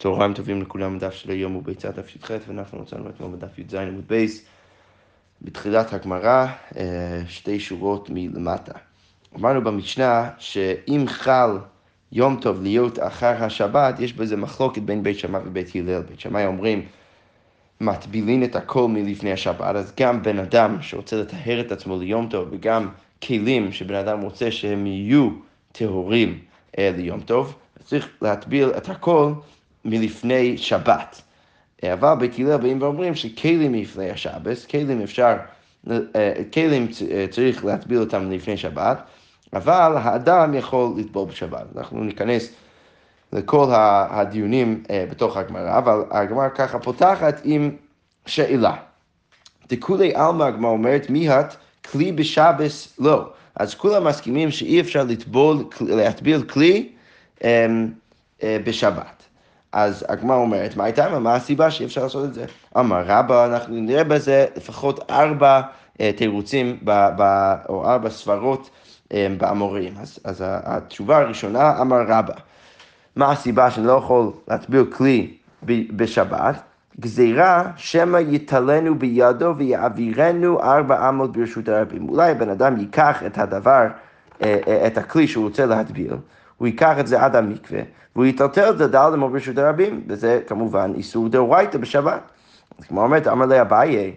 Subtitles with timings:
[0.00, 3.74] צהריים טובים לכולם, הדף של היום הוא ביצת דף י"ח, ואנחנו מצאנו אתמול בדף י"ז
[3.74, 4.44] עמוד בייס,
[5.42, 8.72] בתחילת הגמרא, אה, שתי שורות מלמטה.
[9.36, 11.58] אמרנו במשנה שאם חל
[12.12, 16.02] יום טוב להיות אחר השבת, יש בזה מחלוקת בין בית שמאי ובית הלל.
[16.02, 16.86] בית שמאי אומרים,
[17.80, 22.48] מטבילין את הכל מלפני השבת, אז גם בן אדם שרוצה לטהר את עצמו ליום טוב,
[22.50, 22.88] וגם
[23.22, 25.30] כלים שבן אדם רוצה שהם יהיו
[25.72, 26.38] טהורים
[26.78, 29.32] אה, ליום טוב, צריך להטביל את הכל
[29.84, 31.22] מלפני שבת.
[31.84, 35.36] אבל בית הלל באים ואומרים שכלים מלפני השבס, כלים אפשר,
[35.90, 36.88] אה, כלים
[37.30, 39.02] צריך להטביל אותם לפני שבת,
[39.52, 41.66] אבל האדם יכול לטבול בשבת.
[41.76, 42.52] אנחנו ניכנס
[43.32, 43.66] לכל
[44.10, 47.70] הדיונים אה, בתוך הגמרא, אבל הגמרא ככה פותחת עם
[48.26, 48.76] שאלה.
[49.68, 51.56] דכולי עלמא הגמרא אומרת מיהת
[51.92, 53.28] כלי בשבס לא.
[53.56, 56.88] אז כולם מסכימים שאי אפשר לטבול, להטביל כלי
[57.44, 57.88] אמ,
[58.42, 59.19] אה, בשבת.
[59.72, 62.44] אז הגמרא אומרת, מה הייתה, מה הסיבה שאי אפשר לעשות את זה?
[62.78, 65.60] אמר רבא, אנחנו נראה בזה לפחות ארבע
[66.00, 68.70] אה, תירוצים, ב, ב, או ארבע סברות
[69.12, 69.94] אה, באמוראים.
[70.00, 72.34] אז, אז התשובה הראשונה, אמר רבא,
[73.16, 75.34] מה הסיבה שאני לא יכול להטביל כלי
[75.96, 76.54] בשבת?
[77.00, 82.08] גזירה שמא יתלנו בידו ויעבירנו ארבע אמות ברשות הרבים.
[82.08, 83.86] אולי הבן אדם ייקח את הדבר,
[84.86, 86.14] את הכלי שהוא רוצה להטביל,
[86.60, 87.80] הוא ייקח את זה עד המקווה,
[88.16, 92.20] והוא יטלטל את זה דל אמות ברשות הרבים, וזה כמובן איסור דאורייתא בשבת.
[92.78, 94.14] אז כמו אומרת, אמר לי אביי,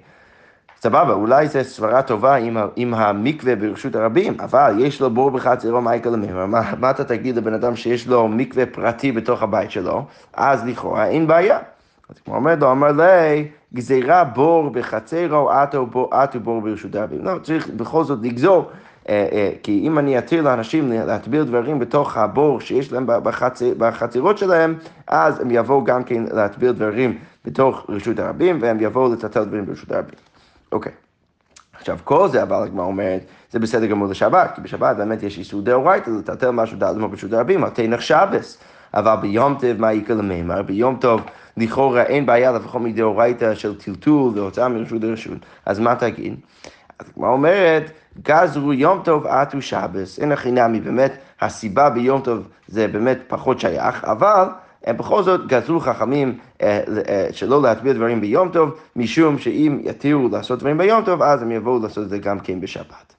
[0.81, 5.81] סבבה, אולי זו סברה טובה עם, עם המקווה ברשות הרבים, אבל יש לו בור בחצרו
[5.81, 10.05] מייקל למימר, מה, מה אתה תגיד לבן אדם שיש לו מקווה פרטי בתוך הבית שלו?
[10.33, 11.59] אז לכאורה אין בעיה.
[12.09, 15.51] אז כמו אומר לו, אמר לי, גזירה בור בחצרו,
[16.11, 17.25] עטו בור ברשות הרבים.
[17.25, 18.69] לא, צריך בכל זאת לגזור.
[19.09, 23.07] אה, אה, כי אם אני אתיר לאנשים להטביל דברים בתוך הבור שיש להם
[23.77, 24.75] בחצרות שלהם,
[25.07, 29.91] אז הם יבואו גם כן להטביל דברים בתוך רשות הרבים, והם יבואו לטטל דברים ברשות
[29.91, 30.15] הרבים.
[30.71, 30.91] אוקיי.
[31.73, 35.61] עכשיו, כל זה, אבל הגמרא אומרת, זה בסדר גמור לשבת, כי בשבת באמת יש איסור
[35.61, 38.57] דאורייתא לטלטל משהו דל דמו ברשות הרבים, על תנח שבס.
[38.93, 40.61] אבל ביום טוב מה יקרה למימר?
[40.61, 41.21] ביום טוב
[41.57, 45.37] לכאורה אין בעיה לפחות מדאורייתא של טלטול והוצאה מרשות לרשות.
[45.65, 46.35] אז מה תגיד?
[46.99, 47.91] אז הגמרא אומרת,
[48.21, 53.59] גזרו יום טוב עטו שבס, אין הכי נמי, באמת הסיבה ביום טוב זה באמת פחות
[53.59, 54.45] שייך, אבל
[54.83, 60.29] הם בכל זאת גזרו חכמים אה, אה, שלא להטביע דברים ביום טוב, משום שאם יתירו
[60.31, 63.15] לעשות דברים ביום טוב, אז הם יבואו לעשות את זה גם כן בשבת.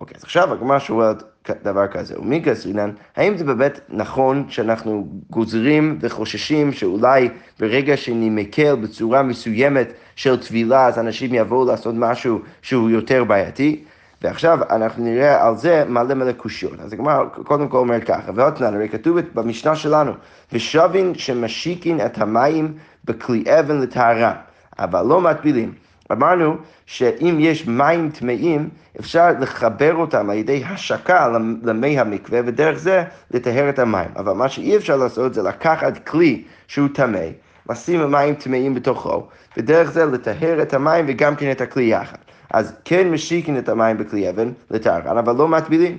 [0.00, 1.22] אוקיי, אז עכשיו הגמרא שואלת
[1.62, 7.28] דבר כזה, ומי גזרינן, האם זה באמת נכון שאנחנו גוזרים וחוששים שאולי
[7.60, 13.84] ברגע שאני מקל בצורה מסוימת של טבילה, אז אנשים יבואו לעשות משהו שהוא יותר בעייתי?
[14.22, 16.80] ועכשיו אנחנו נראה על זה מלא מלא קושיות.
[16.80, 20.12] אז הגמרא קודם כל אומרת ככה, ועותנן, הרי כתוב במשנה שלנו,
[20.52, 24.34] ושבין שמשיקין את המים בכלי אבן לטהרה,
[24.78, 25.72] אבל לא מטבילים.
[26.12, 26.56] אמרנו
[26.86, 28.68] שאם יש מים טמאים,
[29.00, 31.28] אפשר לחבר אותם על ידי השקה
[31.62, 34.08] למי המקווה, ודרך זה לטהר את המים.
[34.16, 37.26] אבל מה שאי אפשר לעשות זה לקחת כלי שהוא טמא,
[37.70, 42.25] לשים מים טמאים בתוכו, ודרך זה לטהר את המים וגם כן את הכלי יחד.
[42.50, 45.96] אז כן משיקין את המים בכלי אבן לטהרן, אבל לא מטבילים.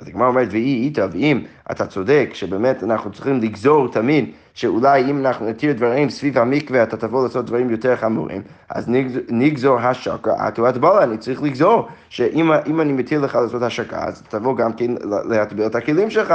[0.00, 1.40] אז הגמרא אומרת, ואי איתא, ואם
[1.70, 6.96] אתה צודק שבאמת אנחנו צריכים לגזור תמיד, שאולי אם אנחנו נתיר דברים סביב המקווה, אתה
[6.96, 8.88] תבוא לעשות דברים יותר חמורים, אז
[9.28, 14.56] נגזור השקה, עטו הטבלה, אני צריך לגזור, שאם אני מתיר לך לעשות השקה, אז תבוא
[14.56, 14.90] גם כן
[15.28, 16.34] להטביל את הכלים שלך.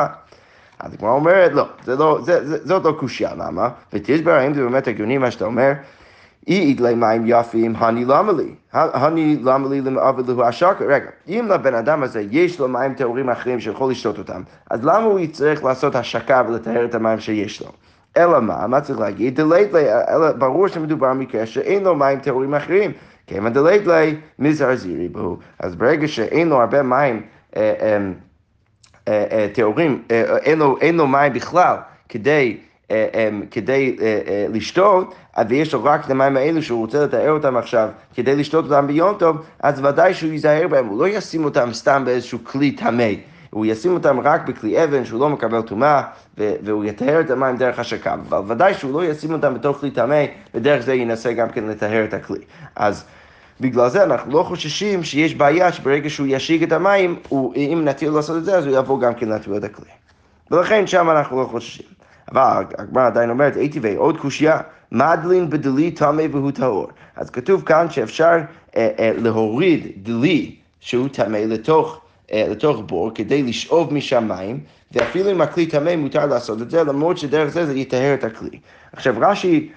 [0.79, 3.69] אז הגמרא אומרת, לא, זה לא, זה, זה, זאת לא קושייה, למה?
[3.93, 5.71] ותסבר האם זה באמת הגיוני מה שאתה אומר?
[6.47, 8.55] אי ידלי מים יפים, הני למה לי?
[8.73, 10.85] הני למה לי לעבוד לו השקר?
[10.87, 15.03] רגע, אם לבן אדם הזה יש לו מים טהורים אחרים שיכול לשתות אותם, אז למה
[15.03, 17.67] הוא יצטרך לעשות השקה ולטהר את המים שיש לו?
[18.17, 18.67] אלא מה?
[18.67, 19.35] מה צריך להגיד?
[19.41, 22.91] דלית לי, אלא ברור שמדובר במקרה שאין לו מים טהורים אחרים.
[23.27, 23.53] כיוון
[23.85, 25.37] לי, מזרזירי בו.
[25.59, 27.21] אז ברגע שאין לו הרבה מים
[29.53, 30.01] טהורים,
[30.81, 31.75] אין לו מים בכלל
[32.09, 32.57] כדי...
[33.51, 33.97] כדי
[34.49, 35.15] לשתות,
[35.49, 39.15] ויש לו רק את המים האלו שהוא רוצה לתאר אותם עכשיו כדי לשתות אותם ביום
[39.19, 43.11] טוב, אז ודאי שהוא ייזהר בהם, הוא לא ישים אותם סתם באיזשהו כלי טמא.
[43.49, 46.01] הוא ישים אותם רק בכלי אבן שהוא לא מקבל טומאה,
[46.37, 50.25] והוא יטהר את המים דרך השקה, אבל ודאי שהוא לא ישים אותם בתוך כלי טמא,
[50.53, 52.39] ודרך זה ינסה גם כן לטהר את הכלי.
[52.75, 53.05] אז
[53.61, 58.09] בגלל זה אנחנו לא חוששים שיש בעיה שברגע שהוא ישיג את המים, הוא, אם נטיל
[58.09, 59.89] לעשות את זה, אז הוא יבוא גם כן להטביע את הכלי.
[60.51, 61.94] ולכן שם אנחנו לא חוששים.
[62.31, 64.59] אבל הגמרא עדיין אומרת, הייתי ועוד קושייה,
[64.91, 66.87] מדלין בדלי טמא והוא טהור.
[67.15, 68.37] אז כתוב כאן שאפשר
[68.75, 72.01] אה, אה, להוריד דלי שהוא טמא לתוך
[72.33, 74.59] לתוך בור כדי לשאוב משם מים,
[74.91, 78.59] ואפילו אם הכלי טמא מותר לעשות את זה, למרות שדרך זה זה יטהר את הכלי.
[78.93, 79.69] עכשיו רש"י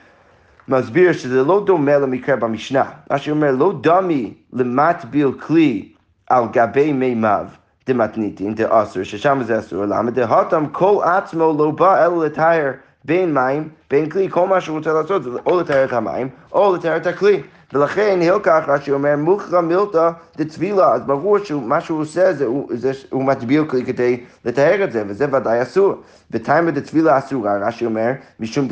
[0.68, 2.84] מסביר שזה לא דומה למקרה במשנה.
[3.10, 5.88] רש"י אומר, לא דמי למטביל כלי
[6.30, 7.46] על גבי מימיו.
[7.88, 12.70] דמתניתין דאסור, ששם זה אסור, למה דהתם כל עצמו לא בא אלא לטהר
[13.04, 16.74] בין מים, בין כלי, כל מה שהוא רוצה לעשות זה או לטהר את המים, או
[16.74, 17.42] לטהר את הכלי.
[17.72, 22.70] ולכן הילקח רש"י אומר מוכרע מילתא דטבילה, אז ברור שמה שהוא עושה זה, הוא,
[23.10, 25.94] הוא מטביל כלי כדי לטהר את זה, וזה ודאי אסור.
[26.30, 28.68] ותיימא דטבילה אסורה, רש"י אומר, משום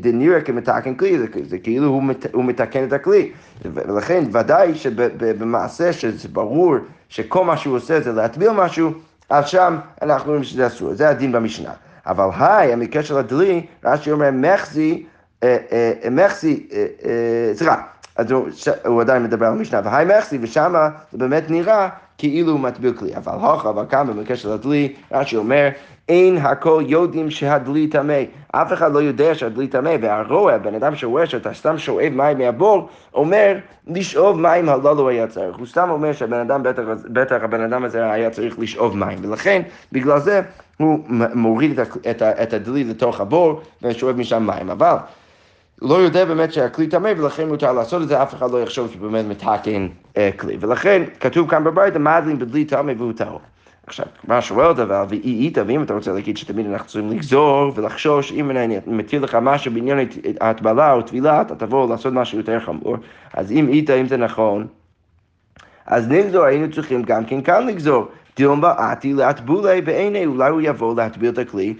[0.00, 3.32] דנירא כמתקן כלי, זה, זה כאילו הוא, מת, הוא מתקן את הכלי.
[3.64, 6.74] ולכן ודאי שבמעשה שזה ברור
[7.08, 8.90] שכל מה שהוא עושה זה להטביל משהו,
[9.30, 11.70] אז שם אנחנו רואים שזה אסור, זה הדין במשנה.
[12.06, 15.06] אבל היי, המקרה של הדלי, רש"י אומר מחזי,
[15.42, 17.82] אה, אה, מחזי, אה, סליחה,
[18.16, 18.48] אז הוא,
[18.86, 20.74] הוא עדיין מדבר על המשנה, והי מחזי, ושם
[21.12, 23.16] זה באמת נראה כאילו הוא מטביל כלי.
[23.16, 25.68] אבל הוכה, אבל כאן במקרה של הדלי, רש"י אומר,
[26.08, 28.22] אין הכל יודעים שהדלי טמא.
[28.52, 32.88] אף אחד לא יודע שהדלי טמא, והרוע, בן אדם שרואה שאתה סתם שואב מים מהבור,
[33.14, 35.56] אומר, לשאוב מים הלא לא היה צריך.
[35.56, 39.18] הוא סתם אומר שהבן אדם, בטח, בטח הבן אדם הזה היה צריך לשאוב מים.
[39.22, 40.40] ולכן, בגלל זה,
[40.76, 40.98] הוא
[41.34, 44.70] מוריד את, את הדלי לתוך הבור ושואב משם מים.
[44.70, 44.96] אבל
[45.82, 49.24] לא יודע באמת שהכלי טמא ולכן מותר לעשות את זה, אף אחד לא יחשוב שבאמת
[49.26, 50.56] מתקן אה, כלי.
[50.60, 53.40] ולכן כתוב כאן בברית, המדלין בדלי טמא והוא טהור.
[53.86, 58.32] עכשיו, מה שואלת אבל, ואי איתה, ואם אתה רוצה להגיד שתמיד אנחנו צריכים לגזור ולחשוש,
[58.32, 59.98] אם אני מתיר לך משהו בעניין
[60.40, 62.96] ההטבלה או טבילה, אתה תבוא לעשות משהו יותר חמור.
[63.34, 64.66] אז אם איתה, אם זה נכון,
[65.86, 68.08] אז נגזור, היינו צריכים גם כן כאן לגזור.
[68.36, 71.74] דילמה בעתי להטבולי בעיני, אולי הוא יבוא להטביל את הכלי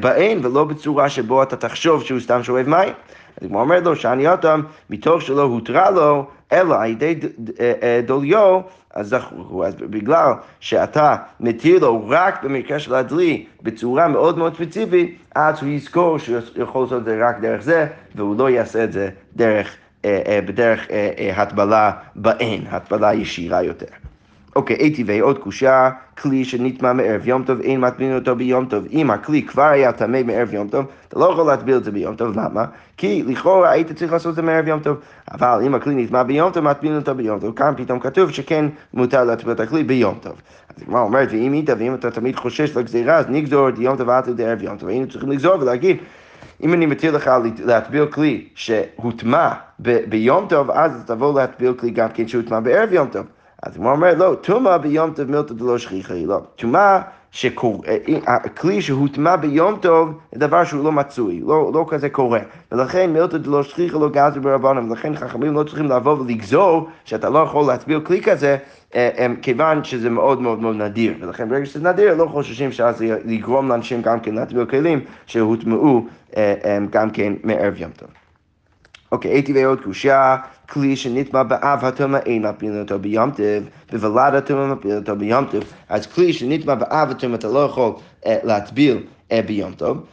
[0.00, 2.92] בעין, ולא בצורה שבו אתה תחשוב שהוא סתם שואב מים.
[3.40, 7.14] אז הוא אומר לו, שאני אותם, מתוך שלא הותרה לו, אלא על ידי
[7.60, 8.60] אה, אה, דוליו,
[8.94, 15.18] אז זכרו, אז בגלל שאתה מתיר לו רק במקרה של הדלי בצורה מאוד מאוד ספציפית,
[15.34, 18.92] אז הוא יזכור שהוא יכול לעשות את זה רק דרך זה, והוא לא יעשה את
[18.92, 20.86] זה דרך, אה, בדרך
[21.36, 24.11] הטבלה בעין, הטבלה ישירה יותר.
[24.56, 28.84] אוקיי, אי טבעי עוד קושה, כלי שנטמע מערב יום טוב, אין מטמין אותו ביום טוב.
[28.92, 32.16] אם הכלי כבר היה טמא מערב יום טוב, אתה לא יכול להטביל את זה ביום
[32.16, 32.64] טוב, למה?
[32.96, 34.96] כי לכאורה היית צריך לעשות את זה מערב יום טוב.
[35.30, 37.54] אבל אם הכלי נטמע ביום טוב, מטמין אותו ביום טוב.
[37.54, 40.32] כאן פתאום כתוב שכן מותר להטביל את הכלי ביום טוב.
[40.76, 44.10] אז הגמרא אומרת, ואם היית, ואם אתה תמיד חושש לגזירה, אז נגזור את יום טוב
[44.10, 44.88] עד לערב יום טוב.
[44.88, 45.96] היינו צריכים לגזור ולהגיד,
[46.62, 47.30] אם אני מתיר לך
[47.64, 49.50] להטביל כלי שהוטמע
[50.08, 53.26] ביום טוב, אז תבוא להטביל כלי גם כן שהוטמע בערב יום טוב.
[53.62, 56.40] אז הוא אומר, לא, טומאה ביום טוב מילתא דלא שכיחי, לא.
[56.56, 57.00] טומאה,
[58.26, 62.38] הכלי שהוטמע ביום טוב, זה דבר שהוא לא מצוי, לא, לא כזה קורה.
[62.72, 67.38] ולכן מילתא דלא שכיחי לא גזר ברבנם, ולכן חכמים לא צריכים לבוא ולגזור שאתה לא
[67.38, 68.56] יכול להטביל כלי כזה,
[68.94, 71.14] אה, כיוון שזה מאוד מאוד מאוד נדיר.
[71.20, 76.06] ולכן ברגע שזה נדיר, לא חוששים שאז יגרום לאנשים גם כן להטביל כלים שהוטמעו
[76.36, 78.08] אה, גם כן מערב יום טוב.
[79.12, 80.36] אוקיי, הייתי ועוד קושייה,
[80.68, 85.64] כלי שנטמע באב הטומאה אין מפיל אותו ביום טוב, בוולד הטומאה מפיל אותו ביום טוב.
[85.88, 87.92] אז כלי שנטמע באב הטומאה אתה לא יכול
[88.26, 90.04] אה, להטביל אה, ביום טוב.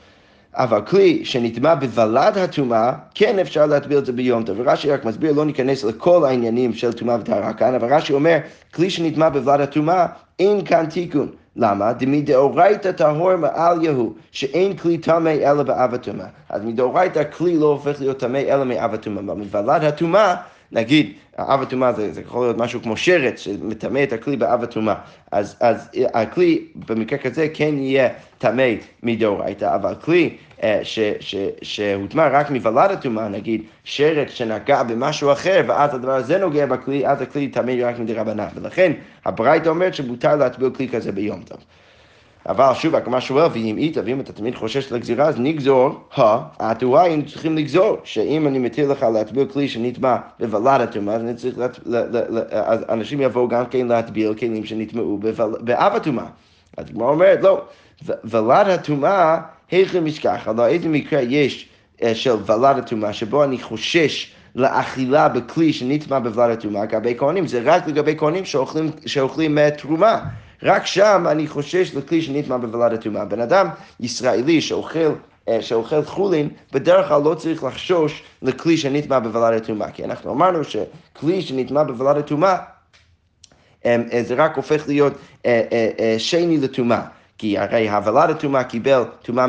[0.54, 4.58] אבל כלי שנטמע בוולד הטומאה, כן אפשר להטביל את זה ביום טוב.
[4.60, 8.38] ורש"י רק מסביר, לא ניכנס לכל העניינים של טומאה וטהרה כאן, אבל רש"י אומר,
[8.74, 10.06] כלי שנטמע בוולד הטומאה,
[10.40, 11.28] אין כאן תיקון.
[11.56, 11.94] למה?
[11.94, 16.28] דמדאורייתא טהור מעל יהוא, שאין כלי טמא אלא באב הטומאה.
[16.50, 19.24] אז מדאורייתא כלי לא הופך להיות טמא אלא מאב הטומאה.
[19.24, 20.36] אבל מוולד הטומאה,
[20.72, 24.96] נגיד, אב הטומאה זה, זה יכול להיות משהו כמו שרץ שמטמא את הכלי באב הטומאה.
[25.32, 28.68] אז, אז הכלי במקרה כזה כן יהיה טמא
[29.04, 30.38] מדאורייתא, אבל כלי
[30.84, 36.66] ש, ש, שהוטמע רק מוולד הטומאה, נגיד שרץ שנגע במשהו אחר, ואז הדבר הזה נוגע
[36.66, 38.48] בכלי, אז הכלי טמא רק מדרבנן.
[38.56, 38.92] ולכן
[39.26, 41.58] הברייתא אומרת שמותר להטביל כלי כזה ביום טוב.
[42.50, 47.04] אבל שוב, הגמרא שואל, ואם אית, ואם אתה תמיד חושש לגזירה, אז נגזור, ה, התורה
[47.04, 51.58] היינו צריכים לגזור, שאם אני מתיר לך להטביל כלי שנטמע בוולד הטומאה, אז אני צריך,
[52.52, 55.20] אז אנשים יבואו גם כן להטביל כלים שנטמעו
[55.60, 56.26] באב הטומאה.
[56.78, 57.62] אז הגמרא אומרת, לא,
[58.24, 59.40] ולד הטומאה,
[59.72, 61.70] היכן משכח, הלוא איזה מקרה יש
[62.04, 67.62] אה, של ולד הטומאה, שבו אני חושש לאכילה בכלי שנטמע בוולד הטומאה, לגבי כהנים, זה
[67.64, 70.20] רק לגבי כהנים שאוכלים, שאוכלים תרומה.
[70.64, 73.26] רק שם אני חושש לכלי שנטמע בוולד הטומאה.
[73.26, 73.68] בן אדם
[74.00, 75.14] ישראלי שאוכל
[75.50, 80.60] אה, שאוכל חולין, בדרך כלל לא צריך לחשוש לכלי שנטמע בוולד הטומאה, כי אנחנו אמרנו
[80.64, 82.58] שכלי שנטמע בוולד הטומאה,
[83.86, 85.14] אה, זה רק הופך להיות
[86.18, 87.02] שני לטומאה.
[87.40, 89.48] כי הרי הבלת הטומאה קיבל טומאה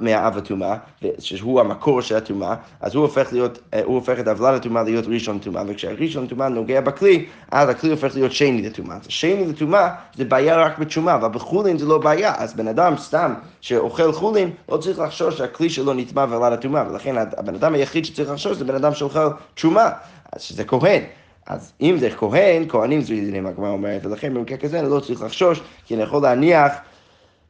[0.00, 0.76] מהאב הטומאה,
[1.18, 5.04] שהוא המקור של הטומאה, אז הוא הופך להיות, אה, הוא הופך את הבלת הטומאה להיות
[5.08, 8.96] ראשון לטומאה, וכשהראשון לטומאה נוגע בכלי, אז הכלי הופך להיות שני לטומאה.
[8.96, 12.94] אז שני לטומאה זה בעיה רק בתשומה, אבל בחולין זה לא בעיה, אז בן אדם
[12.96, 18.04] סתם שאוכל חולין, לא צריך לחשוש שהכלי שלו נטמע והבלת הטומאה, ולכן הבן אדם היחיד
[18.04, 19.90] שצריך לחשוש זה בן אדם שאוכל תשומה,
[20.32, 21.02] אז שזה כהן.
[21.46, 25.22] אז אם זה כהן, כהנים זו ידידים, הגמרא אומרת, ולכן במקרה כזה אני לא צריך
[25.22, 26.72] לחשוש, כי אני יכול להניח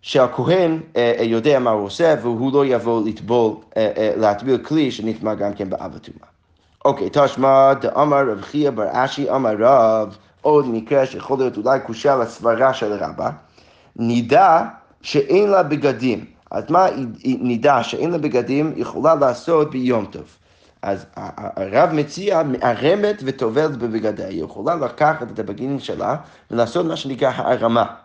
[0.03, 5.35] שהכהן אה, אה, יודע מה הוא עושה, והוא לא יבוא לטבול, אה, להטביל כלי שנטמע
[5.35, 6.29] גם כן באב הטומאה.
[6.85, 12.17] אוקיי, תשמע, דאמר רב חייא בר אשי אמר רב, עוד מקרה שיכול להיות אולי קושה
[12.17, 13.31] לסברה של רבא,
[13.97, 14.65] נידה
[15.03, 16.25] שאין לה בגדים.
[16.51, 16.87] אז מה
[17.25, 20.37] נידה שאין לה בגדים יכולה לעשות ביום טוב?
[20.83, 21.07] אז
[21.57, 26.17] הרב מציע מערמת וטובלת בבגדיה, היא יכולה לקחת את הבגינים שלה
[26.51, 28.02] ולעשות מה שנקרא הערמה.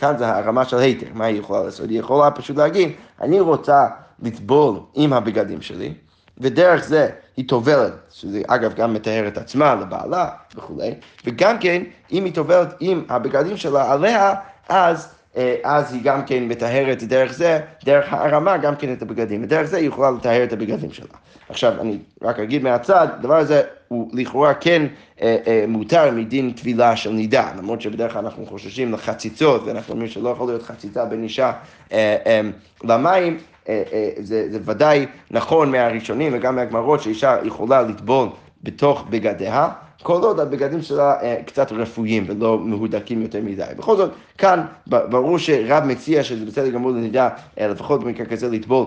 [0.00, 1.88] כאן זה הרמה של היתר, מה היא יכולה לעשות?
[1.88, 3.86] היא יכולה פשוט להגיד, אני רוצה
[4.22, 5.94] לטבול עם הבגדים שלי,
[6.38, 12.24] ודרך זה היא טובלת, שזה אגב גם מטהר את עצמה לבעלה וכולי, וגם כן, אם
[12.24, 14.34] היא טובלת עם הבגדים שלה עליה,
[14.68, 15.19] אז...
[15.36, 19.62] אה, אז היא גם כן מטהרת דרך זה, דרך הרמה גם כן את הבגדים, ודרך
[19.62, 21.06] זה היא יכולה לטהר את הבגדים שלה.
[21.48, 24.86] עכשיו, אני רק אגיד מהצד, הדבר הזה הוא לכאורה כן
[25.22, 30.08] אה, אה, מותר מדין טבילה של נידה, למרות שבדרך כלל אנחנו חוששים לחציצות, ואנחנו אומרים
[30.08, 31.52] שלא יכול להיות חציצה בין אישה
[31.92, 32.40] אה, אה,
[32.84, 38.28] למים, אה, אה, זה, זה ודאי נכון מהראשונים וגם מהגמרות שאישה יכולה לטבול
[38.62, 39.68] בתוך בגדיה.
[40.02, 43.64] כל עוד הבגדים שלה אה, קצת רפואיים ולא מהודקים יותר מדי.
[43.76, 47.28] בכל זאת, כאן ברור שרב מציע שזה בסדר גמור לנידה,
[47.60, 48.86] אה, לפחות במקרה כזה לטבול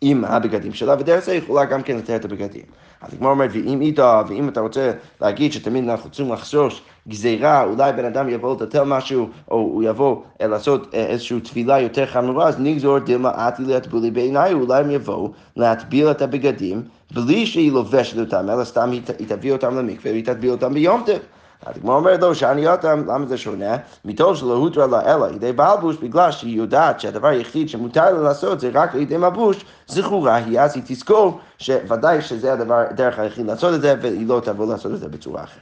[0.00, 2.62] עם הבגדים שלה, ודרך זה יכולה גם כן לתאר את הבגדים.
[3.02, 7.92] אז הגמרא אומרת, ואם איתה, ואם אתה רוצה להגיד שתמיד אנחנו צריכים לחשוש גזירה, אולי
[7.92, 12.48] בן אדם יבוא לטטל משהו, או הוא יבוא אה, לעשות אה, איזושהי תפילה יותר חמורה,
[12.48, 16.82] אז נגזור דילמה עתי להטבילי בעיניי, אולי הם יבואו להטביל את הבגדים
[17.14, 21.18] בלי שהיא לובשת אותם, אלא סתם היא תביא אותם למקווה והיא תטביל אותם ביום טוב.
[21.80, 23.76] כמו אומרת לו, שאני אותם, למה זה שונה?
[24.04, 28.60] מתוך שלא הותרה לה אלא ידי בעלבוש, בגלל שהיא יודעת שהדבר היחיד שמותר לה לעשות
[28.60, 33.74] זה רק לידי מבוש, זכורה היא, אז היא תזכור שוודאי שזה הדבר, הדרך היחיד לעשות
[33.74, 35.58] את זה, והיא לא תבוא לעשות את זה בצורה אחרת.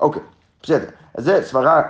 [0.00, 0.22] אוקיי,
[0.62, 0.88] בסדר.
[1.14, 1.82] אז זה סברה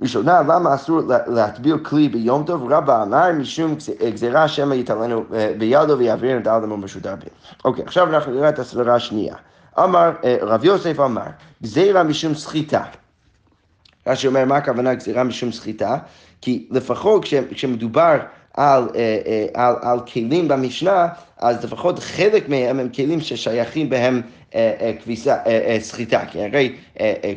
[0.00, 2.72] ראשונה, למה אסור להטביל כלי ביום טוב?
[2.72, 3.74] רבא אמר, משום
[4.14, 7.28] גזירה שמא יתעלנו אה, בידו ויעביר את האדם ברשות הרבים.
[7.64, 9.34] אוקיי, עכשיו אנחנו נראה את הסברה השנייה.
[9.84, 11.26] אמר, אה, רב יוסף אמר,
[11.62, 12.82] גזירה משום סחיטה.
[14.06, 15.98] רש"י אומר, מה הכוונה גזירה משום סחיטה?
[16.40, 18.18] כי לפחות כשמדובר
[18.54, 21.08] על, אה, על, על כלים במשנה,
[21.38, 24.22] אז לפחות חלק מהם הם כלים ששייכים בהם
[24.54, 26.72] אה, אה, כביסה, אה, סחיטה, כי הרי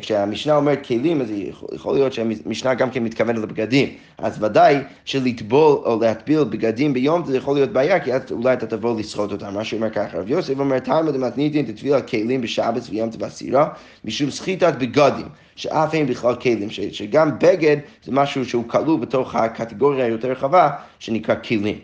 [0.00, 1.32] כשהמשנה אומרת כלים, אז
[1.74, 7.36] יכול להיות שהמשנה גם כן מתכוונת לבגדים, אז ודאי שלטבול או להטביל בגדים ביום זה
[7.36, 10.58] יכול להיות בעיה, כי אז אולי אתה תבוא לסחוט אותם, מה שאומר ככה, רב יוסף
[10.58, 13.68] אומר, תלמד מתניתין תטביל על כלים בשבת ויום תבסירה,
[14.04, 20.04] משום סחיטת בגדים, שאף אין בכלל כלים, שגם בגד זה משהו שהוא כלול בתוך הקטגוריה
[20.04, 21.78] היותר רחבה, שנקרא כלים.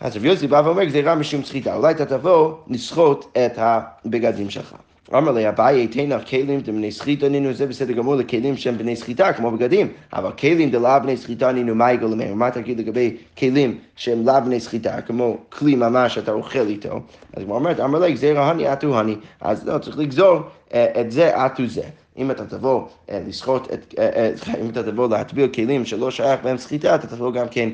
[0.00, 4.74] אז רב יוסי בא ואומר, גזירה משום סחיטה, אולי אתה תבוא לסחוט את הבגדים שלך.
[5.14, 9.32] אמר לי, אביי תנא כלים דבני סחיטה נינו, זה בסדר גמור לכלים שהם בני סחיטה,
[9.32, 12.34] כמו בגדים, אבל כלים דלאו בני סחיטה נינו, מה יגאל למר?
[12.34, 17.00] מה תגיד לגבי כלים שהם לאו בני סחיטה, כמו כלי ממש שאתה אוכל איתו?
[17.32, 20.40] אז הוא אומרת, אמר לי, גזירה הני עטו הני, אז לא, צריך לגזור
[20.74, 21.82] אה, את זה עטו זה.
[22.18, 24.30] אם אתה תבוא אה, לסחוט, את, אה,
[24.62, 27.70] אם אתה תבוא להטביל כלים שלא שייך בהם סחיטה, אתה תבוא גם כן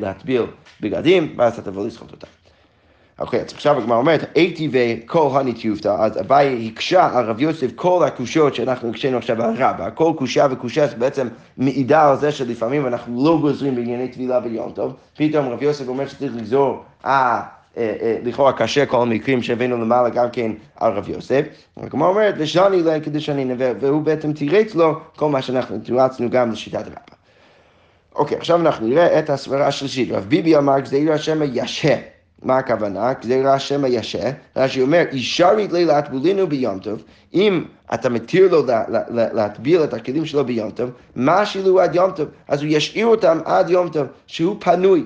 [0.00, 0.42] להטביל
[0.80, 2.26] בגדים, ואז אתה תבוא לסחוט אותם.
[3.18, 8.04] אוקיי, אז עכשיו הגמרא אומרת, הייתי וכל הנטיובתא, אז אביי הקשה על רב יוסף כל
[8.04, 13.24] הקושות שאנחנו הקשינו עכשיו על רבא, כל קושה וקושה בעצם מעידה על זה שלפעמים אנחנו
[13.24, 17.42] לא גוזרים בענייני טבילה ביום טוב, פתאום רב יוסף אומר שצריך לגזור, אה, אה, אה,
[18.24, 21.44] לכאורה קשה כל המקרים שהבאנו למעלה גם כן על רב יוסף.
[21.76, 26.86] הגמרא אומרת, ושני להם נביא, והוא בעצם תירץ לו כל מה שאנחנו תירצנו גם לשיטת
[26.86, 27.14] רבא.
[28.14, 30.12] אוקיי, עכשיו אנחנו נראה את הסברה השלישית.
[30.12, 31.96] רב ביבי אמר, גזירה שמא ישה.
[32.42, 33.12] מה הכוונה?
[33.12, 34.30] גזירה שמא ישה.
[34.56, 37.02] רש"י אומר, אישרית לי להטבולינו ביום טוב,
[37.34, 37.64] אם
[37.94, 38.62] אתה מתיר לו
[39.10, 42.28] להטביל את הכלים שלו ביום טוב, מה שילו עד יום טוב?
[42.48, 45.04] אז הוא ישאיר אותם עד יום טוב, שהוא פנוי.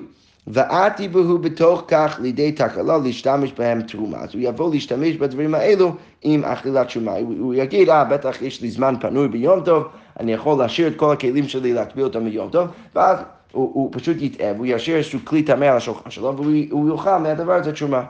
[0.49, 4.17] ועתי בהו בתוך כך לידי תקלה להשתמש בהם תרומה.
[4.17, 7.11] אז הוא יבוא להשתמש בדברים האלו עם אכילת תרומה.
[7.11, 9.87] הוא, הוא יגיד, אה, בטח יש לי זמן פנוי ביום טוב,
[10.19, 13.17] אני יכול להשאיר את כל הכלים שלי, להטביל אותם ביום טוב, ואז
[13.51, 17.53] הוא, הוא פשוט יטעה, והוא ישאיר איזשהו כלי טמא על השולחן שלו, והוא יאכל מהדבר
[17.53, 18.03] הזה תרומה.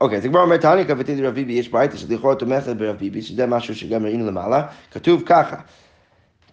[0.00, 3.46] אוקיי, אז כבר אומר תניא כבתי לרב ביבי, יש ברייתא שלכאורה תומכת ברב ביבי, שזה
[3.46, 5.56] משהו שגם ראינו למעלה, כתוב ככה,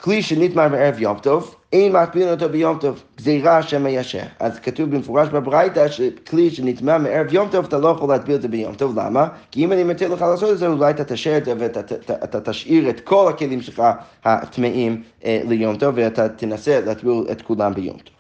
[0.02, 4.24] כלי שנטמע בערב יום טוב, אין מטבילין אותו ביום טוב, גזירה שמיישר.
[4.40, 8.48] אז כתוב במפורש בברייתא שכלי שנטמע מערב יום טוב, אתה לא יכול להטביל את זה
[8.48, 9.28] ביום טוב, למה?
[9.52, 12.90] כי אם אני מתיר לך לעשות את זה, אולי אתה תשאר את זה ואתה תשאיר
[12.90, 13.84] את כל הכלים שלך
[14.26, 18.16] הטמאים אה, ליום טוב, ואתה תנסה להטביל את כולם ביום טוב.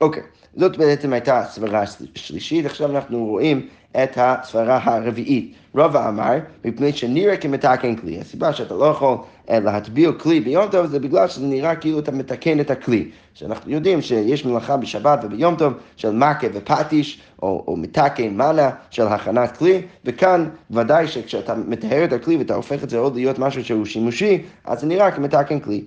[0.00, 0.22] אוקיי,
[0.58, 3.66] זאת בעצם הייתה הסברה השלישית, עכשיו אנחנו רואים
[4.02, 5.54] את הסברה הרביעית.
[5.74, 6.34] רבא אמר,
[6.64, 8.20] מפני שנראה כמתקן כלי.
[8.20, 9.16] הסיבה שאתה לא יכול
[9.50, 13.10] אה, להטביע כלי ביום טוב זה בגלל שזה נראה כאילו אתה מתקן את הכלי.
[13.34, 19.06] שאנחנו יודעים שיש מלאכה בשבת וביום טוב של מכה ופטיש, או, או מתקן מנה של
[19.06, 23.64] הכנת כלי, וכאן ודאי שכשאתה מטהר את הכלי ואתה הופך את זה עוד להיות משהו
[23.64, 25.84] שהוא שימושי, אז זה נראה כמתקן כלי.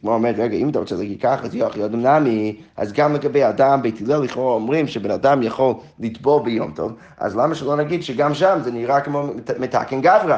[0.00, 3.44] כמו אומרת, רגע, אם אתה רוצה להגיד ככה, אז יוכי עוד נמי, אז גם לגבי
[3.44, 8.02] אדם, בית הלל לכאורה אומרים שבן אדם יכול לטבול ביום טוב, אז למה שלא נגיד
[8.02, 9.26] שגם שם זה נראה כמו
[9.58, 10.36] מתקן גברא?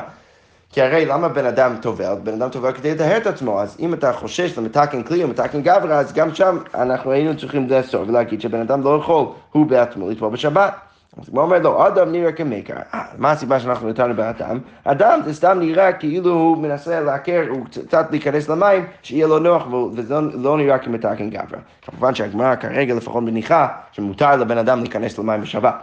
[0.73, 2.15] כי הרי למה בן אדם טובל?
[2.23, 5.63] בן אדם טובל כדי לטהר את עצמו, אז אם אתה חושש למתקן כלי או מתקן
[5.63, 10.11] גברא, אז גם שם אנחנו היינו צריכים לאסור ולהגיד שבן אדם לא יכול הוא בעצמו
[10.11, 10.88] לטבול בשבת.
[11.17, 12.75] אז הוא אומר לו, אדם נראה כמקר.
[12.95, 14.59] אה, מה הסיבה שאנחנו נתנו באדם?
[14.85, 19.67] אדם זה סתם נראה כאילו הוא מנסה לעקר, הוא קצת להיכנס למים, שיהיה לו נוח,
[19.95, 21.59] וזה לא, נראה כמתקן גברא.
[21.83, 25.75] כמובן שהגמרא כרגע לפחות מניחה שמותר לבן אדם להיכנס למים בשבת.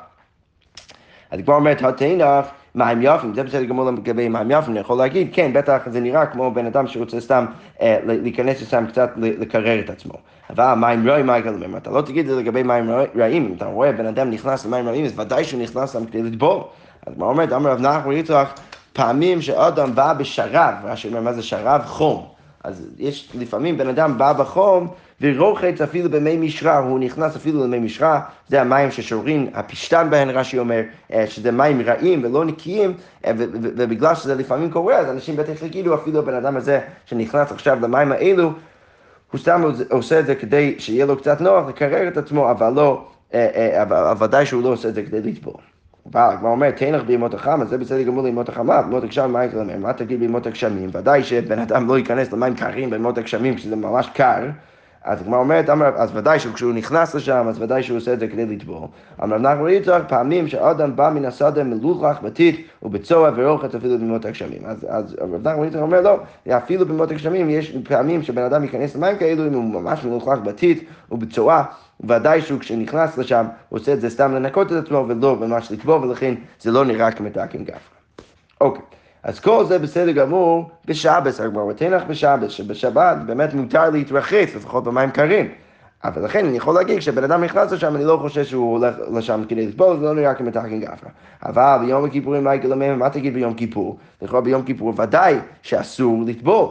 [1.32, 5.30] אז כבר אומרת, התנח מים יפים, זה בסדר גמור לגבי מים יפים, אני יכול להגיד,
[5.34, 7.46] כן, בטח זה נראה כמו בן אדם שרוצה סתם
[7.82, 10.14] אה, להיכנס לסתם קצת לקרר את עצמו.
[10.50, 13.92] אבל מים רעים, מה יקרה אתה לא תגיד את זה לגבי מים רעים, אתה רואה
[13.92, 16.60] בן אדם נכנס למים רעים, אז ודאי שהוא נכנס להם כדי לטבול.
[17.06, 18.48] אז מה אומרת, אמר רב נחמן יצחק,
[18.94, 21.82] פעמים שאדם בא בשרב, רש"י אומר, מה זה שרב?
[21.86, 22.26] חום.
[22.64, 24.88] אז יש לפעמים בן אדם בא בחום
[25.22, 30.60] ורוחץ אפילו במי משרה, הוא נכנס אפילו למי משרה, זה המים ששורים הפשתן בהן, רש"י
[30.60, 30.82] אומר,
[31.14, 32.94] אה, שזה מים רעים ולא נקיים,
[33.26, 37.78] אה, ובגלל שזה לפעמים קורה, אז אנשים בטח יגידו, אפילו הבן אדם הזה שנכנס עכשיו
[37.82, 38.52] למים האלו,
[39.32, 43.08] הוא סתם עושה את זה כדי שיהיה לו קצת נוח לקרר את עצמו, אבל לא,
[43.34, 45.62] אה, אבל ודאי שהוא לא עושה את זה כדי לטבול.
[46.12, 49.04] אבל הגמרא אומר, תנח בימות החמה, זה בסדר גמור לימות החמה, בימות
[49.54, 49.82] להם?
[49.82, 50.90] מה תגיד בימות הגשמים?
[50.94, 54.46] ודאי שבן אדם לא ייכנס למים קרים בימות הגשמים כשזה ממש קר.
[55.06, 58.46] אז הגמרא אומרת, אז ודאי שכשהוא נכנס לשם, אז ודאי שהוא עושה את זה כדי
[58.46, 58.88] לטבול.
[59.24, 64.62] אמר נחמן יצחק, פעמים שאדם בא מן השדה מלוכלך בתית ובצוע ורוחץ אפילו במות הגשמים.
[64.66, 66.20] אז, אז רב נחמן יצחק אומר, לא,
[66.58, 70.90] אפילו במות הגשמים יש פעמים שבן אדם ייכנס למים כאלו, אם הוא ממש מלוכלך בתית
[71.12, 71.64] ובצועה.
[72.04, 76.34] ודאי שהוא כשנכנס לשם, עושה את זה סתם לנקות את עצמו ולא ממש לטבול, ולכן
[76.62, 77.96] זה לא נראה כמתקן גפרה.
[78.62, 78.82] אוקיי.
[79.26, 85.12] אז כל זה בסדר גמור בשבס, הגמרא תנח בשבס, שבשבת באמת מותר להתרחץ, לפחות במים
[85.12, 85.50] קרים.
[86.04, 89.44] אבל לכן אני יכול להגיד, כשבן אדם נכנס לשם, אני לא חושב שהוא הולך לשם
[89.50, 91.10] כדי לטבול, זה לא נראה כמתקן גפרה.
[91.46, 93.98] אבל ביום הכיפורים, מה יקרה להם, מה תגיד ביום כיפור?
[94.22, 96.68] לכאורה ביום כיפור ודאי שאסור לטבול.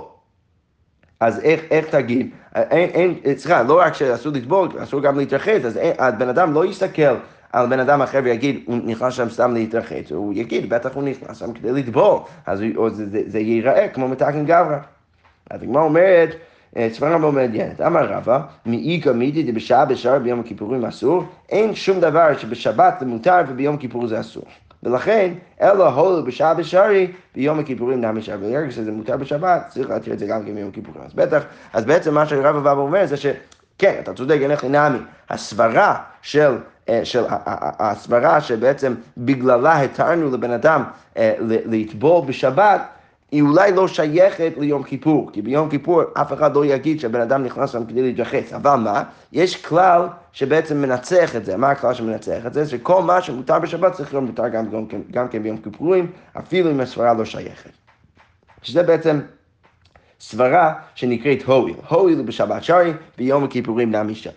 [1.21, 2.31] אז איך, איך תגיד?
[2.55, 2.89] אין,
[3.25, 7.15] אין, סליחה, לא רק שאסור לטבול, אסור גם להתרחץ, אז הבן אדם לא יסתכל
[7.55, 11.37] על בן אדם אחר ויגיד, הוא נכנס שם סתם להתרחץ, הוא יגיד, בטח הוא נכנס
[11.37, 14.79] שם כדי לטבול, אז זה, זה, זה ייראה כמו מתקן גברא.
[15.51, 16.29] אז הגמרא אומרת,
[16.89, 17.81] סברה מאוד מעניינת.
[17.81, 23.41] אמר רבא, מאיכא מידי דבשעה בשער ביום הכיפורים אסור, אין שום דבר שבשבת זה מותר
[23.49, 24.45] וביום כיפור זה אסור.
[24.83, 28.37] ולכן, אלא הולו בשעה בשערי, ביום הכיפורים נמי שער.
[28.37, 31.03] ברגע שזה מותר בשבת, צריך להתיר את זה גם כן ביום הכיפורים.
[31.05, 34.99] אז בטח, אז בעצם מה שרב אבא אומר זה שכן, אתה צודק, אין לך נמי.
[35.31, 36.74] הסברה של אה,
[37.05, 37.25] של
[37.79, 40.83] הסברה שבעצם בגללה התרנו לבן אדם
[41.17, 42.83] אה, לטבול בשבת,
[43.31, 47.45] היא אולי לא שייכת ליום כיפור, כי ביום כיפור אף אחד לא יגיד שהבן אדם
[47.45, 49.03] נכנס שם כדי להתייחס, אבל מה?
[49.33, 52.67] יש כלל שבעצם מנצח את זה, מה הכלל שמנצח את זה?
[52.67, 56.81] שכל מה שמותר בשבת צריך להיות מותר גם, גם, גם כן ביום כיפורים, אפילו אם
[56.81, 57.71] הסברה לא שייכת.
[58.63, 59.21] שזה בעצם
[60.21, 64.33] סברה שנקראת הואיל, הואיל בשבת שרי, ביום הכיפורים נמי שרי.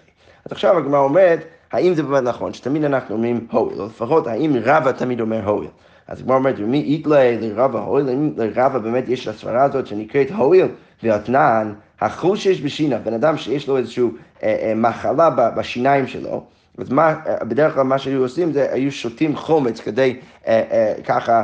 [0.45, 1.39] אז עכשיו הגמרא אומרת,
[1.71, 5.69] האם זה באמת נכון שתמיד אנחנו אומרים הואיל, או לפחות האם רבא תמיד אומר הואיל.
[6.07, 10.67] אז כמו אומרת, מי איתלה לרבא הואיל, אם לרבא באמת יש הסברה הזאת שנקראת הואיל,
[11.03, 16.43] ואתנן, החושש בשינה, בן אדם שיש לו איזושהי אה, אה, מחלה בשיניים שלו,
[16.77, 20.15] אז מה, בדרך כלל מה שהיו עושים זה היו שותים חומץ כדי
[20.47, 21.43] אה, ככה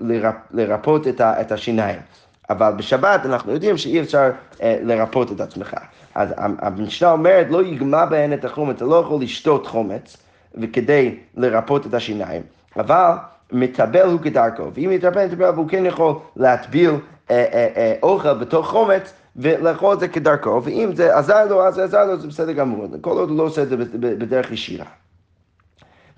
[0.00, 1.98] לרפ, לרפות את, ה, את השיניים.
[2.50, 4.30] אבל בשבת אנחנו יודעים שאי אפשר
[4.62, 5.74] אה, לרפות את עצמך.
[6.14, 10.16] אז המשנה אומרת, לא יגמע בהן את החומץ, אתה לא יכול לשתות חומץ
[10.54, 12.42] וכדי לרפות את השיניים,
[12.76, 13.12] אבל
[13.52, 16.96] מטבל הוא כדרכו, ואם יטבל, יטבל, והוא כן יכול להטביל אה,
[17.30, 21.84] אה, אה, אוכל בתוך חומץ ולאכול את זה כדרכו, ואם זה עזר לו, אז זה
[21.84, 24.86] עזר לו, זה בסדר גמור, כל עוד הוא לא עושה את זה בדרך ישירה.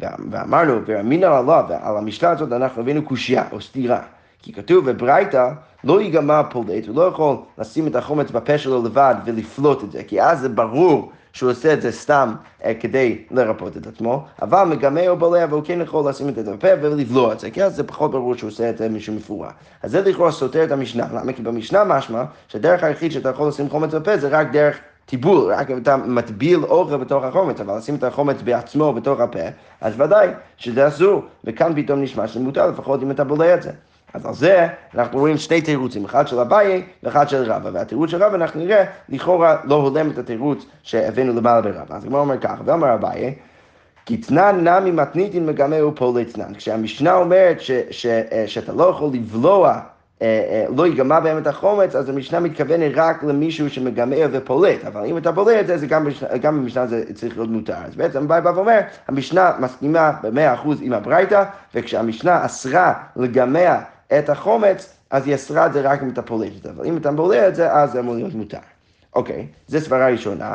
[0.01, 4.01] ואמרנו, ואמינא עליו, על המשנה הזאת אנחנו הבאנו קושייה או סתירה.
[4.43, 5.51] כי כתוב בברייתא,
[5.85, 10.03] לא ייגמע פולט, הוא לא יכול לשים את החומץ בפה שלו לבד ולפלוט את זה,
[10.03, 14.65] כי אז זה ברור שהוא עושה את זה סתם אה, כדי לרפות את עצמו, אבל
[14.65, 17.77] מגמא או בולע והוא כן יכול לשים את זה בפה ולבלוע את זה, כי אז
[17.77, 19.51] זה פחות ברור שהוא עושה את זה משום מפורע.
[19.83, 21.33] אז זה לכאורה סותר את המשנה, למה?
[21.33, 25.71] כי במשנה משמע שהדרך היחיד שאתה יכול לשים חומץ בפה זה רק דרך טיבול, רק
[25.71, 29.49] אם אתה מטביל אוכל בתוך החומץ, אבל לשים את החומץ בעצמו בתוך הפה,
[29.81, 33.71] אז ודאי שזה אסור, וכאן פתאום נשמע שזה מותר, לפחות אם אתה בולע את זה.
[34.15, 38.23] אז על זה אנחנו רואים שני תירוצים, אחד של אביי ואחד של רבא, והתירוץ של
[38.23, 41.97] רבא אנחנו נראה לכאורה לא הולם את התירוץ שהבאנו למעלה ברבא.
[41.97, 43.35] אז הגמרא אומר ככה, ואמר אביי,
[44.05, 46.55] קטנן נמי מתניתין מגמהו פה לצנן.
[46.55, 48.07] כשהמשנה אומרת ש, ש, ש,
[48.47, 49.81] שאתה לא יכול לבלוע
[50.23, 55.05] אה, אה, לא ייגמע בהם את החומץ, אז המשנה מתכוונת רק למישהו שמגמע ופולט, אבל
[55.05, 56.07] אם אתה פולט זה גם,
[56.41, 57.75] גם במשנה זה צריך להיות מותר.
[57.85, 61.45] אז בעצם ביי בא ואומר, המשנה מסכימה במאה אחוז עם הברייתא,
[61.75, 63.79] וכשהמשנה אסרה לגמע
[64.19, 66.97] את החומץ, אז היא אסרה את זה רק אם אתה פולט את זה, אבל אם
[66.97, 68.59] אתה פולט את זה, אז זה אמור להיות מותר.
[69.15, 70.55] אוקיי, זו סברה ראשונה.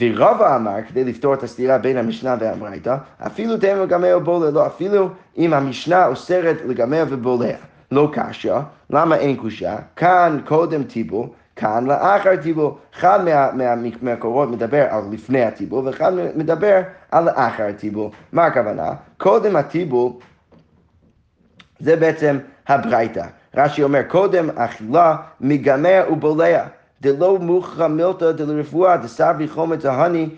[0.00, 5.08] ורבא אמר, כדי לפתור את הסתירה בין המשנה והברייתא, אפילו תהיה מגמע ובולע, לא, אפילו
[5.38, 7.54] אם המשנה אוסרת לגמע ובולע.
[7.90, 8.54] לא קשיא,
[8.90, 9.76] למה אין קושייה?
[9.96, 12.72] כאן קודם טיבול, כאן לאחר טיבול.
[12.94, 18.10] אחד מה, מה, מהקורות מדבר על לפני הטיבול, ואחד מדבר על לאחר הטיבול.
[18.32, 18.92] מה הכוונה?
[19.16, 20.12] קודם הטיבול
[21.78, 23.24] זה בעצם הברייתא.
[23.56, 26.64] רש"י אומר, קודם אכילה מגמר ובולע.
[27.00, 30.28] דלא מוכרע מילתא דלרפואה דסברי חומץ ההני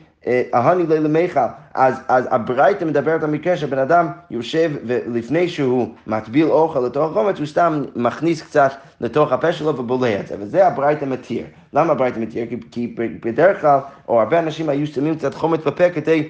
[0.52, 1.40] ההני לילה מיכל.
[1.74, 7.38] אז, אז הברייתא מדברת על מקרה שבן אדם יושב ולפני שהוא מטביל אוכל לתוך החומץ,
[7.38, 11.46] הוא סתם מכניס קצת לתוך הפה שלו ובולע את זה, וזה הברייתא מתיר.
[11.72, 12.46] למה הברייתא מתיר?
[12.48, 16.28] כי, כי בדרך כלל, או הרבה אנשים היו שמים קצת חומץ בפה כדי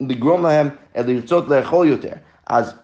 [0.00, 2.12] לגרום להם לרצות לאכול יותר.
[2.46, 2.74] אז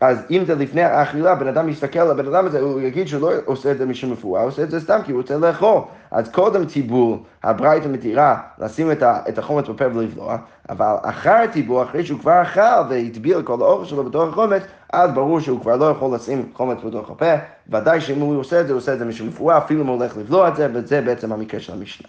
[0.00, 3.20] אז אם זה לפני האכילה, בן אדם יסתכל על הבן אדם הזה, הוא יגיד שהוא
[3.20, 5.80] לא עושה את זה משום רפואה, הוא עושה את זה סתם כי הוא רוצה לאכול.
[6.10, 10.36] אז קודם טיבור, הברייתא מתירה לשים את, את החומץ בפה ולבלוע,
[10.68, 15.40] אבל אחר טיבור, אחרי שהוא כבר אכל והטביל כל האוכל שלו בתוך החומץ, אז ברור
[15.40, 17.34] שהוא כבר לא יכול לשים חומץ בתוך הפה,
[17.68, 19.96] ודאי שאם הוא עושה את זה, הוא עושה את זה משום רפואה, אפילו אם הוא
[19.96, 22.08] הולך לבלוע את זה, וזה בעצם המקרה של המשנה.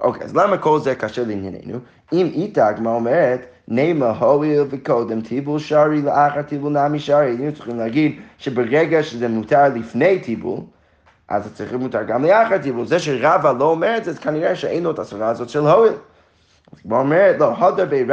[0.00, 1.78] אוקיי, אז למה כל זה קשה לענייננו?
[2.12, 7.78] אם איתה הגמרא אומרת, נעימה הואיל וקודם טיבול שרי לאחר טיבול נמי שרי, היינו צריכים
[7.78, 10.60] להגיד שברגע שזה מותר לפני טיבול,
[11.28, 12.86] אז זה צריך מותר גם לאחר טיבול.
[12.86, 15.92] זה שרבא לא אומר את זה, אז כנראה שאין לו את הסברה הזאת של הואיל.
[16.72, 18.04] אז כמו אומרת, לא, הודר בי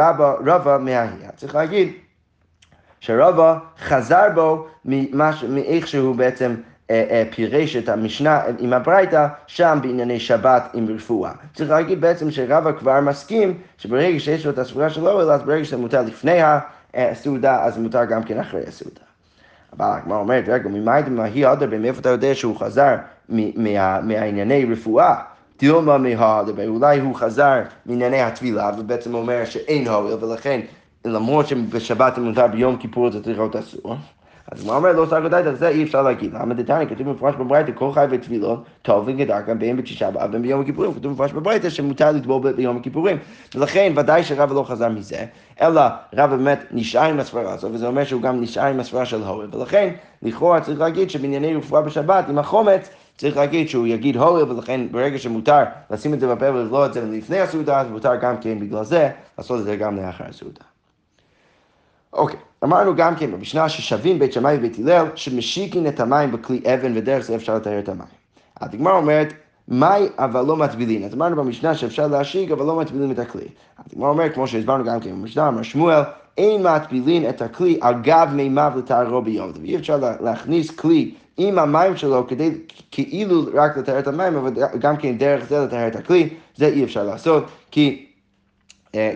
[0.46, 1.30] רבא מההיא.
[1.36, 1.94] צריך להגיד
[3.00, 6.56] שרבא חזר בו מאיך שהוא בעצם
[7.32, 11.32] פירש את המשנה עם הברייתא, שם בענייני שבת עם רפואה.
[11.54, 15.78] צריך להגיד בעצם שרבא כבר מסכים שברגע שיש לו את הסברה שלו, אז ברגע שזה
[15.78, 16.40] מותר לפני
[16.94, 19.02] הסעודה, אז מותר גם כן אחרי הסעודה.
[19.78, 22.96] אבל הגמרא אומרת, רגע, ממה היא אדר, מאיפה אתה יודע שהוא חזר
[23.30, 25.16] מהענייני רפואה?
[25.60, 30.62] דילמה מהאדר, אולי הוא חזר מענייני הטבילה, ובעצם אומר שאין הועיל, ולכן
[31.06, 33.96] למרות שבשבת מותר ביום כיפור זה צריך להיות אסור.
[34.52, 36.34] אז מה אומר לא גדלת, על זה אי אפשר להגיד.
[36.34, 40.42] למה דתניא כתוב במפורש בברייתא, כל חי וטבילות, טוב וגדר גם בין בתשישה באב בין
[40.42, 40.94] ביום הכיפורים.
[40.94, 43.18] כתוב במפורש בברייתא שמותר לטבול ביום הכיפורים.
[43.56, 45.26] ולכן ודאי שרב לא חזר מזה,
[45.62, 45.82] אלא
[46.14, 49.48] רב באמת נשאר עם הסברה הזו, וזה אומר שהוא גם נשאר עם הסברה של הורל.
[49.52, 54.82] ולכן לכאורה צריך להגיד שבענייני רפואה בשבת עם החומץ, צריך להגיד שהוא יגיד הורל, ולכן
[54.92, 58.60] ברגע שמותר לשים את זה בפה ולבלוע את זה לפני הסעודה, אז מותר גם כן
[58.60, 60.62] בגלל זה לעשות את זה גם לאחר הסעודה.
[62.14, 66.98] אוקיי, אמרנו גם כן במשנה ששווים בית שמאי ובית הלל, שמשיקין את המים בכלי אבן
[66.98, 68.08] ודרך זה אפשר לטהר את המים.
[68.62, 69.34] הדגמר אומרת,
[69.68, 71.04] מאי אבל לא מטבילין.
[71.04, 73.48] אז אמרנו במשנה שאפשר להשיג אבל לא מטבילין את הכלי.
[73.80, 76.02] הדגמר אומר, כמו שהסברנו גם כן במשנה, אמר שמואל,
[76.38, 79.52] אין מטבילין את הכלי על גב מימיו לטהרו ביום.
[79.62, 82.52] ואי אפשר להכניס כלי עם המים שלו כדי
[82.92, 86.84] כאילו רק לטהר את המים, אבל גם כן דרך זה לטהר את הכלי, זה אי
[86.84, 88.03] אפשר לעשות, כי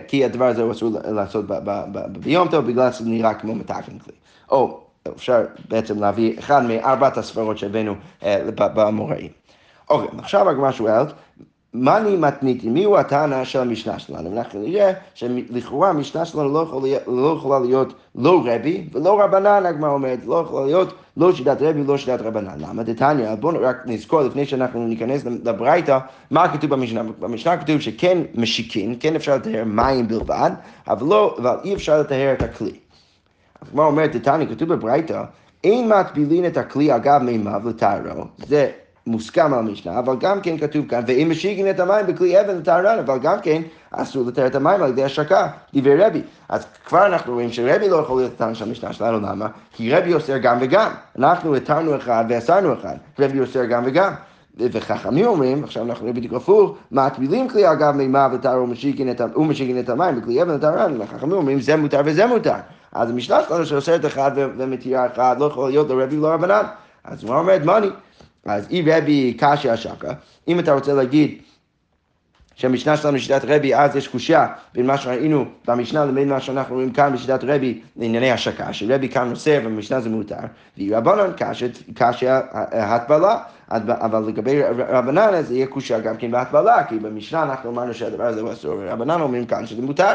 [0.08, 1.44] כי הדבר הזה הוא אסור לעשות
[2.12, 4.14] ביום טוב בגלל שזה נראה כמו מתקן כלי.
[4.50, 4.80] או
[5.16, 9.30] אפשר בעצם להביא אחד מארבעת הספרות שהבאנו אה, במוראים.
[9.90, 11.12] אוקיי, עכשיו הגמרא שואלת,
[11.80, 14.32] מאני מתניתין, מי הוא הטענה של המשנה שלנו?
[14.32, 19.90] אנחנו נראה שלכאורה המשנה שלנו לא, יכול, לא יכולה להיות לא רבי ולא רבנן, הגמרא
[19.90, 22.58] אומרת, לא יכולה להיות לא שיטת רבי ולא שיטת רבנן.
[22.58, 23.34] למה דתניא?
[23.34, 25.98] בואו רק נזכור לפני שאנחנו ניכנס לברייתא,
[26.30, 27.02] מה כתוב במשנה?
[27.18, 30.50] במשנה כתוב שכן משיקין, כן אפשר לטהר מים בלבד,
[30.88, 32.72] אבל לא, אבל אי אפשר לטהר את הכלי.
[33.62, 35.24] הגמרא אומרת, דתניא, כתוב בברייתא,
[35.64, 38.70] אין מטבילין את הכלי אגב מימיו לטהרו, זה
[39.08, 42.98] מוסכם על המשנה, אבל גם כן כתוב כאן, ואם משיגים את המים בכלי אבן לטהרן,
[42.98, 46.22] אבל גם כן אסור לטהר את המים על ידי השקה, דברי רבי.
[46.48, 49.48] אז כבר אנחנו רואים שרבי לא יכול להיות הטעם של המשנה שלנו, למה?
[49.72, 50.90] כי רבי אוסר גם וגם.
[51.18, 54.12] אנחנו התרנו אחד ואסרנו אחד, רבי אוסר גם וגם.
[54.60, 58.62] וחכמים אומרים, עכשיו אנחנו רואים בדיוק הפוך, מטבילים כלי אגב מימה וטהר
[59.36, 62.54] ומשיקין את המים בכלי אבן לטהרן, וחכמים אומרים זה מותר וזה מותר.
[62.92, 66.64] אז המשנה שלנו שאוסרת אחד ומתירה אחד לא יכול להיות לרבי לא רבנן.
[67.04, 67.90] אז הוא אומר, מוני.
[68.50, 70.12] אז אי רבי קשיא שקה,
[70.48, 71.38] אם אתה רוצה להגיד
[72.54, 76.92] שהמשנה שלנו שיטת רבי, אז יש קושייה בין מה שראינו במשנה לבין מה שאנחנו רואים
[76.92, 80.36] כאן בשיטת רבי לענייני השקה, שרבי כאן אוסר ובמשנה זה מותר,
[80.76, 81.30] והיא רבנן
[81.94, 82.30] קשיא
[82.72, 83.38] הטבלה,
[83.70, 88.40] אבל לגבי רבנן אז יהיה קושייה גם כן בהטבלה, כי במשנה אנחנו אמרנו שהדבר הזה
[88.40, 90.12] הוא אסור, ורבנן אומרים כאן שזה מותר.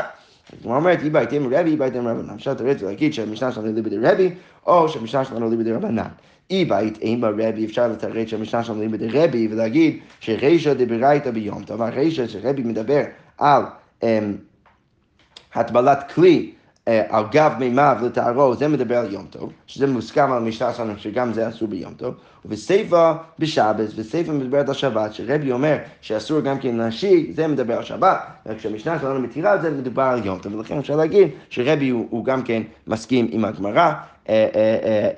[0.64, 2.34] הוא אומרת, אי בהתאם רבי, אי בהתאם רבנן.
[2.34, 4.30] עכשיו אתה רוצה להגיד שהמשנה שלנו היא ליבדי רבי,
[4.66, 5.72] או שהמשנה שלנו היא ליבדי
[6.50, 12.28] אי בהתאם ברבי, אפשר לתרץ שהמשנה היא ליבדי רבי, ולהגיד שרישא דברייתא ביום טוב, הרישא
[12.28, 13.02] שרבי מדבר
[13.38, 13.64] על
[14.04, 14.36] אמ,
[15.56, 16.52] הטבלת כלי
[16.88, 20.94] אה, על גב מימיו לטהרו, זה מדבר על יום טוב, שזה מוסכם על המשנה שלנו
[20.98, 26.60] שגם זה אסור ביום טוב, ובסייפה בשבת, וסייפה מדברת על שבת, שרבי אומר שאסור גם
[26.60, 30.78] כן להשיג, זה מדבר על שבת, וכשהמשנה שלנו מתירה זה מדובר על יום טוב, ולכן
[30.78, 33.94] אפשר להגיד שרבי הוא, הוא גם כן מסכים עם הגמרא,
[34.30, 34.48] אה,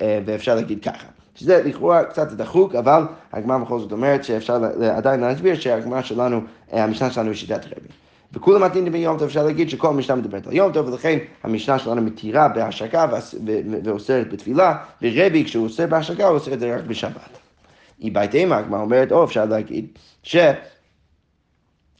[0.00, 1.15] אה, ואפשר להגיד ככה.
[1.36, 4.64] שזה לכאורה קצת דחוק, אבל הגמרא בכל זאת אומרת שאפשר
[4.96, 6.40] עדיין להסביר שהגמרא שלנו,
[6.72, 7.88] המשנה שלנו היא שיטת רבי.
[8.32, 12.02] וכולם מתאים ביום טוב, אפשר להגיד שכל המשנה מדברת על יום טוב, ולכן המשנה שלנו
[12.02, 13.06] מתירה בהשקה
[13.84, 17.38] ואוסרת בתפילה, ורבי כשהוא אוסר בהשקה הוא עושה את זה רק בשבת.
[17.98, 19.86] היא בית אימה, הגמרא אומרת, או אפשר להגיד,
[20.22, 20.36] ש...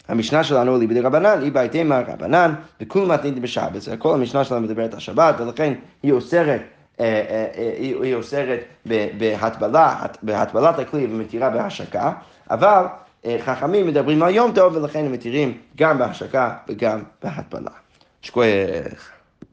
[0.08, 3.82] המשנה שלנו היא בידי רבנן, היא בית אימה רבנן, וכולם מתאים בשבת.
[3.98, 6.75] כל המשנה שלנו מדברת על שבת, ולכן היא אוסרת אה, אה, אה,
[7.78, 8.60] היא אוסרת
[10.22, 12.12] בהטבלת הכלי ומתירה בהשקה,
[12.50, 12.84] אבל
[13.40, 17.70] חכמים מדברים על יום טוב ולכן הם מתירים גם בהשקה וגם בהטבלה.
[18.22, 19.15] שכוח.